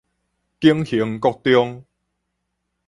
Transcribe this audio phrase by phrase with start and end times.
[0.59, 1.85] 景興國中